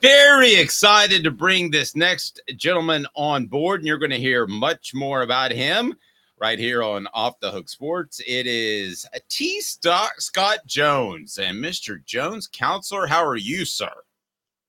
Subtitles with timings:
[0.00, 4.94] very excited to bring this next gentleman on board, and you're going to hear much
[4.94, 5.94] more about him
[6.38, 8.20] right here on Off the Hook Sports.
[8.26, 9.60] It is T.
[9.60, 12.02] Scott Jones and Mr.
[12.04, 13.06] Jones, counselor.
[13.06, 13.92] How are you, sir?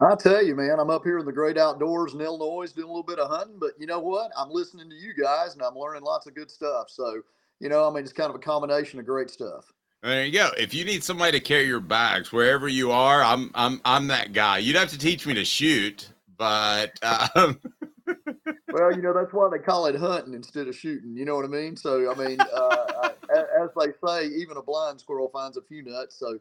[0.00, 2.90] I tell you, man, I'm up here in the great outdoors in Illinois doing a
[2.90, 4.30] little bit of hunting, but you know what?
[4.36, 6.90] I'm listening to you guys and I'm learning lots of good stuff.
[6.90, 7.22] So,
[7.60, 9.72] you know, I mean, it's kind of a combination of great stuff.
[10.04, 10.50] There you go.
[10.58, 14.34] If you need somebody to carry your bags wherever you are, I'm I'm I'm that
[14.34, 14.58] guy.
[14.58, 17.02] You'd have to teach me to shoot, but
[17.34, 17.58] um...
[18.70, 21.16] well, you know that's why they call it hunting instead of shooting.
[21.16, 21.74] You know what I mean?
[21.74, 26.18] So I mean, uh, as they say, even a blind squirrel finds a few nuts.
[26.18, 26.38] So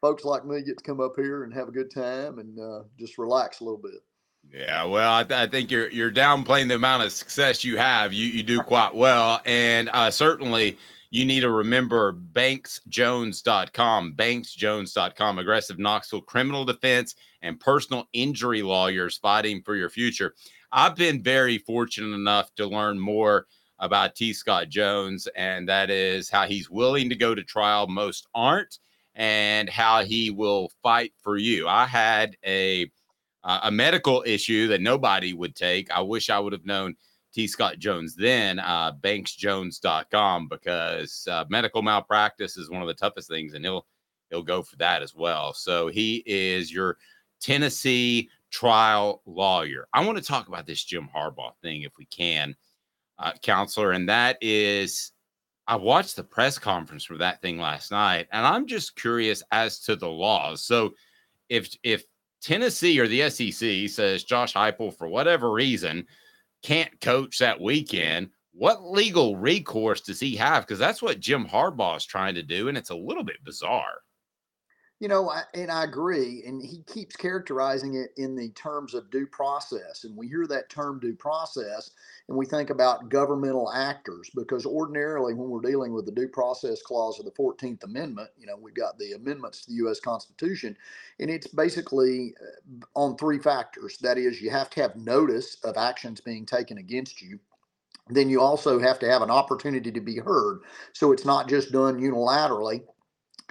[0.00, 2.84] folks like me get to come up here and have a good time and uh,
[2.98, 4.02] just relax a little bit.
[4.50, 8.14] Yeah, well, I, th- I, think you're you're downplaying the amount of success you have.
[8.14, 10.78] You you do quite well, and uh, certainly
[11.12, 19.62] you need to remember banksjones.com, banksjones.com, aggressive Knoxville criminal defense and personal injury lawyers fighting
[19.62, 20.34] for your future.
[20.72, 23.46] I've been very fortunate enough to learn more
[23.78, 24.32] about T.
[24.32, 27.86] Scott Jones, and that is how he's willing to go to trial.
[27.88, 28.78] Most aren't,
[29.14, 31.68] and how he will fight for you.
[31.68, 32.90] I had a
[33.44, 35.90] uh, a medical issue that nobody would take.
[35.90, 36.94] I wish I would have known
[37.32, 37.46] T.
[37.46, 43.54] Scott Jones then, uh, banksjones.com, because uh, medical malpractice is one of the toughest things,
[43.54, 43.86] and he'll
[44.30, 45.52] he'll go for that as well.
[45.52, 46.98] So he is your
[47.40, 49.86] Tennessee trial lawyer.
[49.92, 52.54] I want to talk about this Jim Harbaugh thing if we can,
[53.18, 55.12] uh, counselor, and that is
[55.66, 59.78] I watched the press conference for that thing last night, and I'm just curious as
[59.80, 60.62] to the laws.
[60.62, 60.94] So
[61.48, 62.04] if if
[62.42, 66.06] Tennessee or the SEC says Josh Heupel for whatever reason
[66.62, 70.66] can't coach that weekend, what legal recourse does he have?
[70.66, 74.02] Because that's what Jim Harbaugh is trying to do, and it's a little bit bizarre.
[75.02, 76.44] You know, and I agree.
[76.46, 80.04] And he keeps characterizing it in the terms of due process.
[80.04, 81.90] And we hear that term due process
[82.28, 86.82] and we think about governmental actors because ordinarily, when we're dealing with the due process
[86.82, 89.98] clause of the 14th Amendment, you know, we've got the amendments to the U.S.
[89.98, 90.76] Constitution,
[91.18, 93.98] and it's basically uh, on three factors.
[94.02, 97.40] That is, you have to have notice of actions being taken against you
[98.08, 100.62] then you also have to have an opportunity to be heard.
[100.92, 102.82] So it's not just done unilaterally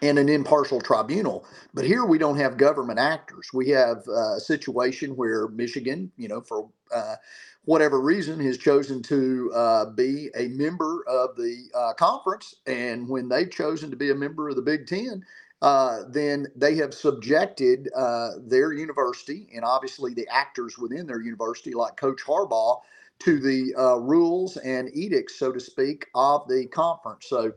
[0.01, 1.45] and an impartial tribunal.
[1.75, 3.49] But here we don't have government actors.
[3.53, 7.17] We have uh, a situation where Michigan, you know, for uh,
[7.65, 12.55] whatever reason, has chosen to uh, be a member of the uh, conference.
[12.67, 15.25] And when they've chosen to be a member of the Big Ten,
[15.61, 21.73] uh, then they have subjected uh, their university and obviously the actors within their university,
[21.75, 22.81] like Coach Harbaugh,
[23.19, 27.27] to the rules and edicts, so to speak, of the conference.
[27.29, 27.47] So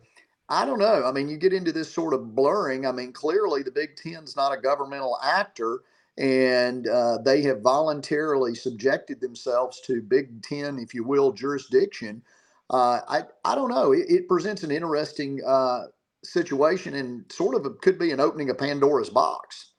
[0.48, 1.04] I don't know.
[1.06, 2.86] I mean, you get into this sort of blurring.
[2.86, 5.80] I mean, clearly the Big Ten's not a governmental actor,
[6.18, 12.22] and uh, they have voluntarily subjected themselves to Big Ten, if you will, jurisdiction.
[12.70, 13.92] Uh, I I don't know.
[13.92, 15.84] It, it presents an interesting uh,
[16.22, 19.70] situation, and sort of a, could be an opening of Pandora's box.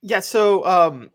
[0.00, 0.20] Yeah.
[0.20, 1.10] So um,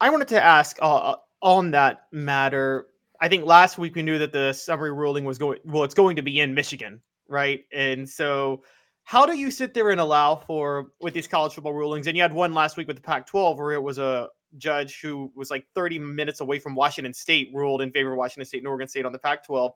[0.00, 2.86] I wanted to ask uh, uh, on that matter.
[3.20, 5.58] I think last week we knew that the summary ruling was going.
[5.64, 7.64] Well, it's going to be in Michigan right?
[7.72, 8.62] And so,
[9.04, 12.06] how do you sit there and allow for with these college football rulings?
[12.06, 15.30] And you had one last week with the Pac-12 where it was a judge who
[15.34, 18.68] was like 30 minutes away from Washington State ruled in favor of Washington State and
[18.68, 19.72] Oregon State on the Pac-12.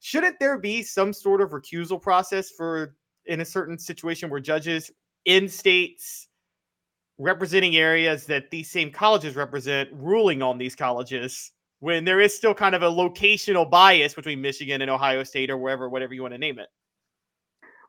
[0.00, 2.96] Shouldn't there be some sort of recusal process for
[3.26, 4.90] in a certain situation where judges
[5.26, 6.28] in states
[7.18, 12.54] representing areas that these same colleges represent ruling on these colleges when there is still
[12.54, 16.32] kind of a locational bias between Michigan and Ohio State or wherever, whatever you want
[16.32, 16.68] to name it?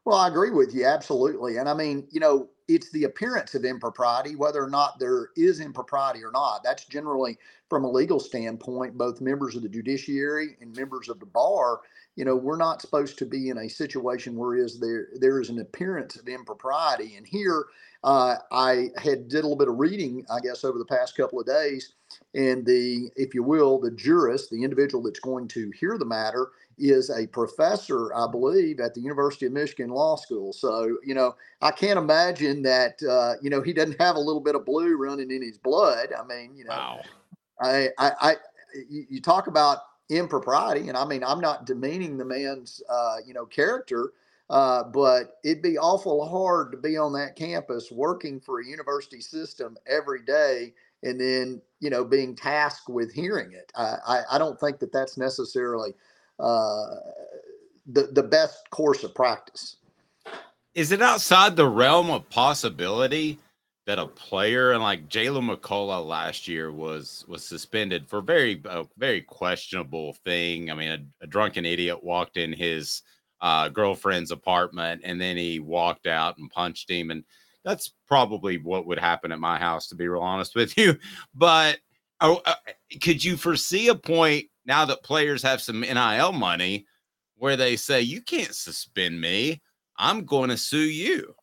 [0.06, 1.58] Well, I agree with you absolutely.
[1.58, 5.60] And I mean, you know, it's the appearance of impropriety, whether or not there is
[5.60, 6.64] impropriety or not.
[6.64, 7.38] That's generally,
[7.70, 11.82] from a legal standpoint, both members of the judiciary and members of the bar.
[12.16, 15.50] You know, we're not supposed to be in a situation where is there there is
[15.50, 17.16] an appearance of impropriety.
[17.18, 17.66] And here,
[18.04, 21.40] uh, I had did a little bit of reading, I guess, over the past couple
[21.40, 21.94] of days,
[22.34, 26.48] and the, if you will, the jurist, the individual that's going to hear the matter,
[26.82, 30.52] is a professor, I believe, at the University of Michigan Law School.
[30.52, 34.42] So, you know, I can't imagine that, uh, you know, he doesn't have a little
[34.42, 36.10] bit of blue running in his blood.
[36.18, 37.02] I mean, you know, wow.
[37.62, 38.36] I, I, I,
[38.90, 39.80] you talk about
[40.10, 44.14] impropriety, and I mean, I'm not demeaning the man's, uh, you know, character.
[44.50, 49.22] Uh, but it'd be awful hard to be on that campus working for a university
[49.22, 50.74] system every day
[51.04, 53.72] and then you know being tasked with hearing it.
[53.76, 55.94] I, I, I don't think that that's necessarily
[56.42, 56.96] uh,
[57.88, 59.78] the the best course of practice.
[60.74, 63.38] Is it outside the realm of possibility
[63.88, 68.86] that a player and like Jaylen McCollough last year was was suspended for very a
[68.98, 70.70] very questionable thing.
[70.70, 73.02] I mean, a, a drunken idiot walked in his
[73.42, 77.24] uh, girlfriend's apartment and then he walked out and punched him, and
[77.64, 80.98] that's probably what would happen at my house, to be real honest with you.
[81.36, 81.80] But
[82.20, 82.56] oh, uh,
[83.02, 86.86] could you foresee a point now that players have some NIL money
[87.36, 89.62] where they say you can't suspend me?
[89.98, 91.36] I'm going to sue you.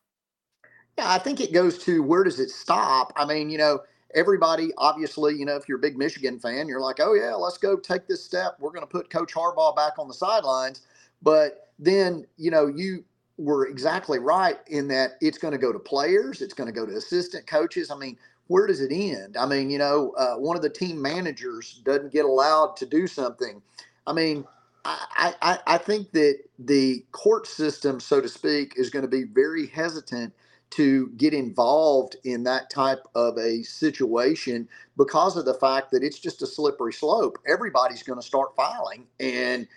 [0.97, 3.13] Yeah, I think it goes to where does it stop?
[3.15, 3.79] I mean, you know,
[4.15, 7.57] everybody obviously, you know, if you're a big Michigan fan, you're like, oh yeah, let's
[7.57, 8.55] go take this step.
[8.59, 10.81] We're going to put Coach Harbaugh back on the sidelines.
[11.21, 13.03] But then, you know, you
[13.39, 16.85] were exactly right in that it's going to go to players, it's going to go
[16.85, 17.89] to assistant coaches.
[17.89, 19.37] I mean, where does it end?
[19.37, 23.07] I mean, you know, uh, one of the team managers doesn't get allowed to do
[23.07, 23.61] something.
[24.05, 24.45] I mean,
[24.85, 29.23] I, I, I think that the court system, so to speak, is going to be
[29.23, 30.33] very hesitant
[30.71, 36.19] to get involved in that type of a situation because of the fact that it's
[36.19, 37.37] just a slippery slope.
[37.47, 39.67] Everybody's going to start filing, and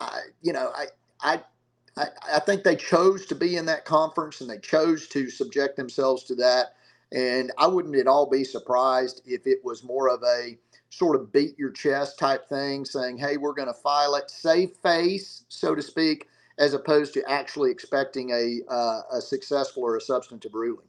[0.00, 0.86] I, you know, I,
[1.22, 1.42] I,
[1.96, 5.76] I, I think they chose to be in that conference and they chose to subject
[5.76, 6.74] themselves to that.
[7.12, 10.56] And I wouldn't at all be surprised if it was more of a
[10.88, 14.72] sort of beat your chest type thing, saying, "Hey, we're going to file it, save
[14.82, 16.28] face, so to speak."
[16.58, 20.86] as opposed to actually expecting a uh, a successful or a substantive ruling.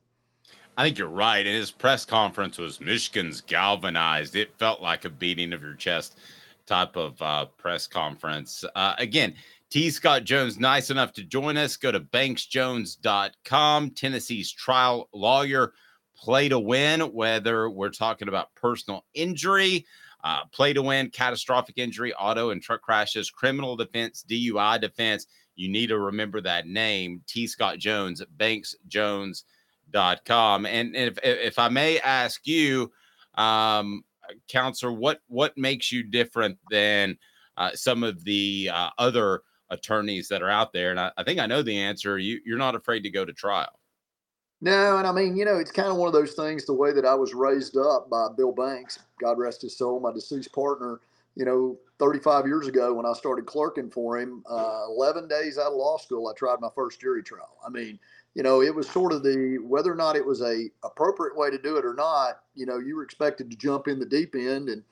[0.77, 1.45] I think you're right.
[1.45, 4.35] And his press conference was Michigan's galvanized.
[4.35, 6.17] It felt like a beating of your chest
[6.65, 8.65] type of uh, press conference.
[8.75, 9.35] Uh, again,
[9.73, 9.89] T.
[9.89, 11.77] Scott Jones, nice enough to join us.
[11.77, 15.73] Go to banksjones.com, Tennessee's trial lawyer.
[16.15, 19.87] Play to win, whether we're talking about personal injury,
[20.23, 25.25] uh, play to win, catastrophic injury, auto and truck crashes, criminal defense, DUI defense
[25.55, 27.47] you need to remember that name, T.
[27.47, 30.65] Scott Jones, banksjones.com.
[30.67, 32.91] And if, if I may ask you,
[33.33, 34.03] um,
[34.47, 37.17] counselor, what, what makes you different than
[37.57, 39.41] uh, some of the uh, other
[39.73, 40.91] attorneys that are out there?
[40.91, 42.17] And I, I think I know the answer.
[42.17, 43.79] You, you're not afraid to go to trial.
[44.61, 46.93] No, and I mean, you know, it's kind of one of those things the way
[46.93, 51.01] that I was raised up by Bill Banks, God rest his soul, my deceased partner
[51.35, 55.71] you know, 35 years ago when I started clerking for him, uh, 11 days out
[55.71, 57.57] of law school, I tried my first jury trial.
[57.65, 57.99] I mean,
[58.35, 61.49] you know, it was sort of the whether or not it was a appropriate way
[61.49, 62.41] to do it or not.
[62.55, 64.83] You know, you were expected to jump in the deep end, and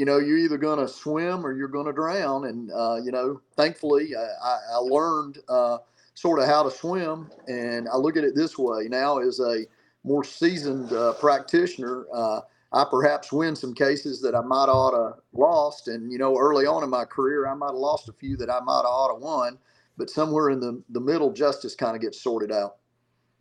[0.00, 2.46] you know, you're either going to swim or you're going to drown.
[2.46, 5.76] And uh, you know, thankfully, I, I learned uh,
[6.14, 7.30] sort of how to swim.
[7.48, 9.66] And I look at it this way now as a
[10.02, 12.06] more seasoned uh, practitioner.
[12.14, 12.40] Uh,
[12.72, 15.88] I perhaps win some cases that I might ought to lost.
[15.88, 18.48] And, you know, early on in my career, I might have lost a few that
[18.48, 19.58] I might ought to won.
[19.98, 22.76] But somewhere in the, the middle, justice kind of gets sorted out.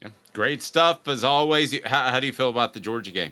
[0.01, 0.09] Yeah.
[0.33, 1.73] Great stuff as always.
[1.85, 3.31] How, how do you feel about the Georgia game?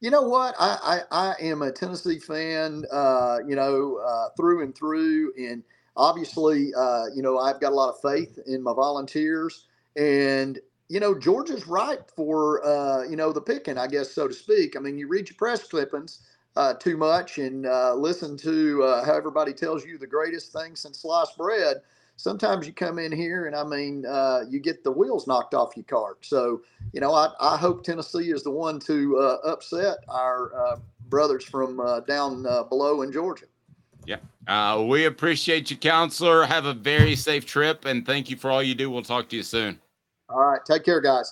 [0.00, 0.56] You know what?
[0.60, 5.34] I, I, I am a Tennessee fan, uh, you know, uh, through and through.
[5.38, 5.64] And
[5.96, 9.66] obviously, uh, you know, I've got a lot of faith in my volunteers.
[9.96, 10.60] And
[10.90, 14.78] you know, Georgia's right for, uh, you know, the picking, I guess, so to speak.
[14.78, 16.20] I mean, you read your press clippings
[16.56, 21.00] uh, too much and uh, listen to how everybody tells you the greatest thing since
[21.00, 21.78] sliced bread.
[22.20, 25.74] Sometimes you come in here and I mean, uh, you get the wheels knocked off
[25.74, 26.18] your cart.
[26.20, 26.60] So,
[26.92, 30.78] you know, I, I hope Tennessee is the one to uh, upset our
[31.08, 33.46] brothers from down below in Georgia.
[34.04, 34.16] Yeah.
[34.46, 36.44] Uh, we appreciate you, counselor.
[36.44, 38.90] Have a very safe trip and thank you for all you do.
[38.90, 39.78] We'll talk to you soon.
[40.28, 40.60] All right.
[40.64, 41.28] Take care, guys.